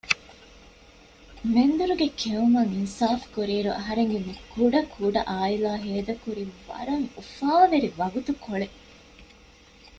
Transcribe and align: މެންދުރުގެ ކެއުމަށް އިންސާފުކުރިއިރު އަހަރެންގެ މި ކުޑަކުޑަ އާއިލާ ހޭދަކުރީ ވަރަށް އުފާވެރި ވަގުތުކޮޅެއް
މެންދުރުގެ 1.53 2.07
ކެއުމަށް 2.21 2.71
އިންސާފުކުރިއިރު 2.75 3.71
އަހަރެންގެ 3.77 4.19
މި 4.25 4.33
ކުޑަކުޑަ 4.53 5.21
އާއިލާ 5.31 5.71
ހޭދަކުރީ 5.85 6.43
ވަރަށް 6.67 7.05
އުފާވެރި 7.15 7.89
ވަގުތުކޮޅެއް 7.99 8.77